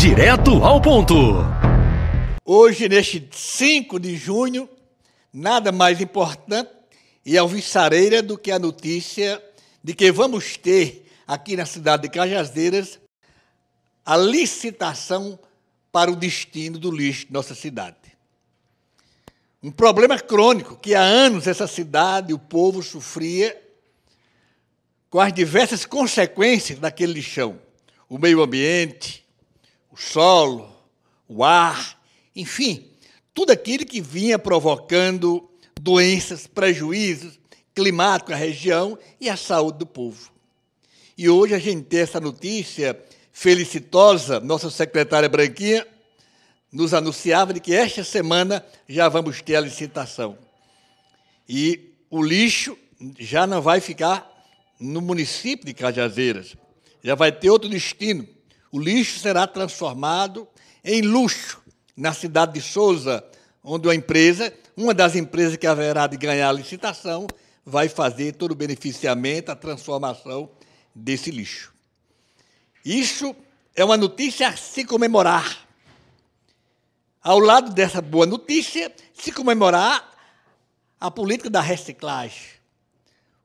Direto 0.00 0.64
ao 0.64 0.80
ponto. 0.80 1.14
Hoje, 2.42 2.88
neste 2.88 3.28
5 3.30 4.00
de 4.00 4.16
junho, 4.16 4.66
nada 5.30 5.70
mais 5.70 6.00
importante 6.00 6.70
e 7.22 7.36
alvissareira 7.36 8.22
do 8.22 8.38
que 8.38 8.50
a 8.50 8.58
notícia 8.58 9.44
de 9.84 9.92
que 9.92 10.10
vamos 10.10 10.56
ter 10.56 11.06
aqui 11.26 11.54
na 11.54 11.66
cidade 11.66 12.04
de 12.04 12.08
Cajazeiras 12.08 12.98
a 14.02 14.16
licitação 14.16 15.38
para 15.92 16.10
o 16.10 16.16
destino 16.16 16.78
do 16.78 16.90
lixo 16.90 17.26
de 17.26 17.32
nossa 17.34 17.54
cidade. 17.54 18.16
Um 19.62 19.70
problema 19.70 20.18
crônico 20.18 20.78
que 20.78 20.94
há 20.94 21.02
anos 21.02 21.46
essa 21.46 21.66
cidade, 21.66 22.32
o 22.32 22.38
povo 22.38 22.82
sofria 22.82 23.54
com 25.10 25.20
as 25.20 25.30
diversas 25.30 25.84
consequências 25.84 26.78
daquele 26.78 27.12
lixão. 27.12 27.60
O 28.08 28.16
meio 28.16 28.40
ambiente, 28.40 29.20
solo, 30.00 30.74
o 31.28 31.44
ar, 31.44 32.00
enfim, 32.34 32.86
tudo 33.34 33.50
aquilo 33.50 33.84
que 33.84 34.00
vinha 34.00 34.38
provocando 34.38 35.48
doenças, 35.78 36.46
prejuízos 36.46 37.38
climáticos 37.74 38.34
à 38.34 38.36
região 38.36 38.98
e 39.20 39.28
à 39.28 39.36
saúde 39.36 39.78
do 39.78 39.86
povo. 39.86 40.32
E 41.16 41.28
hoje 41.28 41.54
a 41.54 41.58
gente 41.58 41.82
tem 41.82 42.00
essa 42.00 42.18
notícia 42.18 42.98
felicitosa, 43.30 44.40
nossa 44.40 44.70
secretária 44.70 45.28
Branquinha 45.28 45.86
nos 46.72 46.94
anunciava 46.94 47.52
de 47.52 47.60
que 47.60 47.74
esta 47.74 48.02
semana 48.04 48.64
já 48.88 49.08
vamos 49.08 49.42
ter 49.42 49.56
a 49.56 49.60
licitação. 49.60 50.38
E 51.48 51.92
o 52.08 52.22
lixo 52.22 52.78
já 53.18 53.46
não 53.46 53.60
vai 53.60 53.80
ficar 53.80 54.28
no 54.78 55.00
município 55.00 55.66
de 55.66 55.74
Cajazeiras, 55.74 56.56
já 57.02 57.14
vai 57.14 57.32
ter 57.32 57.50
outro 57.50 57.68
destino. 57.68 58.26
O 58.72 58.78
lixo 58.78 59.18
será 59.18 59.46
transformado 59.46 60.46
em 60.84 61.02
luxo 61.02 61.60
na 61.96 62.12
cidade 62.12 62.52
de 62.52 62.60
Souza, 62.60 63.24
onde 63.64 63.88
uma 63.88 63.94
empresa, 63.94 64.52
uma 64.76 64.94
das 64.94 65.16
empresas 65.16 65.56
que 65.56 65.66
haverá 65.66 66.06
de 66.06 66.16
ganhar 66.16 66.48
a 66.48 66.52
licitação, 66.52 67.26
vai 67.64 67.88
fazer 67.88 68.32
todo 68.32 68.52
o 68.52 68.54
beneficiamento, 68.54 69.50
a 69.50 69.56
transformação 69.56 70.50
desse 70.94 71.30
lixo. 71.30 71.72
Isso 72.84 73.34
é 73.74 73.84
uma 73.84 73.96
notícia 73.96 74.48
a 74.48 74.56
se 74.56 74.84
comemorar. 74.84 75.68
Ao 77.22 77.38
lado 77.38 77.72
dessa 77.74 78.00
boa 78.00 78.24
notícia, 78.24 78.90
se 79.12 79.32
comemorar 79.32 80.10
a 80.98 81.10
política 81.10 81.50
da 81.50 81.60
reciclagem. 81.60 82.48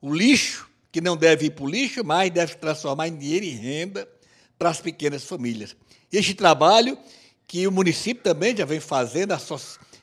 O 0.00 0.14
lixo, 0.14 0.68
que 0.90 1.00
não 1.00 1.16
deve 1.16 1.46
ir 1.46 1.50
para 1.50 1.64
o 1.64 1.68
lixo, 1.68 2.02
mas 2.04 2.30
deve 2.30 2.52
se 2.52 2.58
transformar 2.58 3.08
em 3.08 3.16
dinheiro 3.16 3.44
e 3.44 3.50
renda 3.50 4.15
para 4.58 4.70
as 4.70 4.80
pequenas 4.80 5.24
famílias. 5.24 5.76
Este 6.12 6.34
trabalho 6.34 6.98
que 7.46 7.66
o 7.66 7.72
município 7.72 8.22
também 8.22 8.56
já 8.56 8.64
vem 8.64 8.80
fazendo 8.80 9.34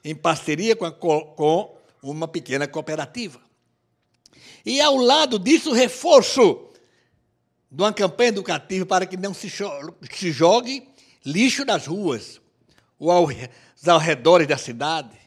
em 0.04 0.16
parceria 0.16 0.76
com, 0.76 0.86
a, 0.86 0.92
com 0.92 1.76
uma 2.02 2.28
pequena 2.28 2.68
cooperativa. 2.68 3.40
E 4.66 4.80
ao 4.80 4.96
lado 4.96 5.38
disso, 5.38 5.72
o 5.72 5.74
reforço 5.74 6.70
de 7.70 7.82
uma 7.82 7.92
campanha 7.92 8.30
educativa 8.30 8.86
para 8.86 9.06
que 9.06 9.18
não 9.18 9.34
se, 9.34 9.50
se 9.50 10.32
jogue 10.32 10.88
lixo 11.26 11.66
nas 11.66 11.88
ruas, 11.88 12.40
ou 13.00 13.12
aos 13.12 13.34
arredores 13.86 14.48
da 14.48 14.58
cidade, 14.58 15.18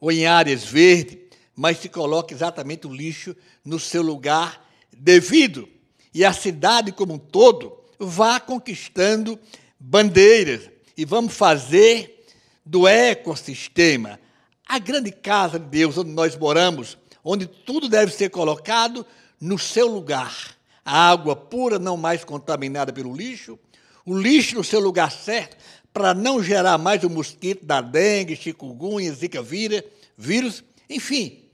ou 0.00 0.12
em 0.12 0.26
áreas 0.26 0.64
verdes, 0.64 1.18
mas 1.54 1.78
se 1.78 1.88
coloque 1.88 2.34
exatamente 2.34 2.86
o 2.86 2.94
lixo 2.94 3.34
no 3.64 3.80
seu 3.80 4.02
lugar 4.02 4.64
devido. 4.92 5.68
E 6.12 6.24
a 6.24 6.32
cidade 6.32 6.92
como 6.92 7.14
um 7.14 7.18
todo 7.18 7.75
vá 7.98 8.40
conquistando 8.40 9.38
bandeiras 9.78 10.70
e 10.96 11.04
vamos 11.04 11.34
fazer 11.34 12.24
do 12.64 12.86
ecossistema 12.88 14.18
a 14.66 14.78
grande 14.78 15.12
casa 15.12 15.58
de 15.58 15.66
Deus 15.66 15.96
onde 15.96 16.10
nós 16.10 16.36
moramos, 16.36 16.98
onde 17.22 17.46
tudo 17.46 17.88
deve 17.88 18.12
ser 18.12 18.30
colocado 18.30 19.06
no 19.40 19.58
seu 19.58 19.86
lugar. 19.86 20.56
A 20.84 21.10
água 21.10 21.36
pura, 21.36 21.78
não 21.78 21.96
mais 21.96 22.24
contaminada 22.24 22.92
pelo 22.92 23.14
lixo, 23.14 23.58
o 24.04 24.16
lixo 24.16 24.56
no 24.56 24.64
seu 24.64 24.80
lugar 24.80 25.12
certo, 25.12 25.56
para 25.92 26.12
não 26.12 26.42
gerar 26.42 26.78
mais 26.78 27.02
o 27.04 27.10
mosquito 27.10 27.64
da 27.64 27.80
dengue, 27.80 28.36
chikungunya, 28.36 29.12
zika 29.12 29.42
vírus, 29.42 30.62
enfim, 30.90 31.44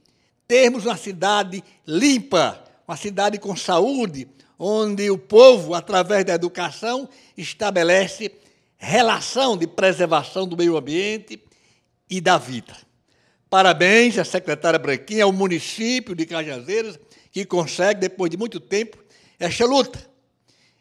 termos 0.49 0.85
uma 0.85 0.97
cidade 0.97 1.63
limpa, 1.87 2.63
uma 2.87 2.97
cidade 2.97 3.39
com 3.39 3.55
saúde, 3.55 4.29
onde 4.65 5.11
o 5.11 5.19
povo, 5.19 5.75
através 5.75 6.25
da 6.25 6.35
educação, 6.35 7.09
estabelece 7.37 8.31
relação 8.79 9.57
de 9.57 9.67
preservação 9.67 10.47
do 10.47 10.57
meio 10.57 10.77
ambiente 10.77 11.43
e 12.09 12.21
da 12.21 12.39
vida. 12.39 12.77
Parabéns 13.51 14.17
à 14.19 14.25
secretária 14.25 14.79
Branquinha, 14.79 15.25
ao 15.25 15.33
município 15.33 16.15
de 16.15 16.25
Cajazeiras, 16.25 16.97
que 17.33 17.45
consegue, 17.45 18.03
depois 18.03 18.31
de 18.31 18.37
muito 18.37 18.61
tempo, 18.61 19.03
esta 19.37 19.67
luta. 19.67 19.99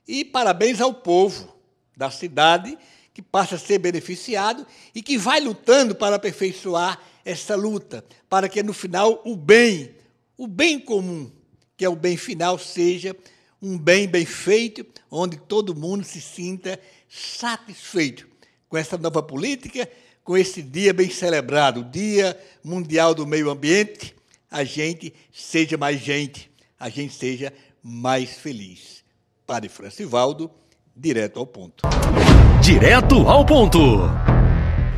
E 0.07 0.23
parabéns 0.23 0.79
ao 0.79 0.93
povo 0.93 1.51
da 1.97 2.11
cidade, 2.11 2.77
que 3.15 3.21
passa 3.23 3.55
a 3.55 3.59
ser 3.59 3.79
beneficiado 3.79 4.63
e 4.93 5.01
que 5.01 5.17
vai 5.17 5.39
lutando 5.39 5.95
para 5.95 6.17
aperfeiçoar 6.17 7.01
essa 7.25 7.55
luta, 7.55 8.05
para 8.29 8.47
que 8.47 8.61
no 8.61 8.73
final 8.73 9.23
o 9.25 9.35
bem, 9.35 9.95
o 10.37 10.45
bem 10.45 10.79
comum, 10.79 11.31
que 11.75 11.83
é 11.83 11.89
o 11.89 11.95
bem 11.95 12.15
final, 12.15 12.59
seja 12.59 13.15
um 13.61 13.77
bem 13.77 14.07
bem 14.07 14.25
feito, 14.25 14.85
onde 15.09 15.38
todo 15.38 15.75
mundo 15.75 16.03
se 16.03 16.19
sinta 16.19 16.79
satisfeito 17.09 18.27
com 18.67 18.77
essa 18.77 18.97
nova 18.97 19.22
política, 19.22 19.88
com 20.23 20.38
esse 20.38 20.61
dia 20.61 20.94
bem 20.94 21.09
celebrado, 21.09 21.81
o 21.81 21.83
Dia 21.83 22.39
Mundial 22.63 23.13
do 23.13 23.27
Meio 23.27 23.49
Ambiente, 23.49 24.16
a 24.49 24.63
gente 24.63 25.13
seja 25.31 25.77
mais 25.77 25.99
gente, 25.99 26.49
a 26.79 26.89
gente 26.89 27.13
seja 27.13 27.53
mais 27.83 28.38
feliz. 28.38 29.03
Padre 29.45 29.69
Francivaldo, 29.69 30.49
direto 30.95 31.39
ao 31.39 31.45
ponto. 31.45 31.83
Direto 32.61 33.28
ao 33.28 33.45
ponto. 33.45 33.79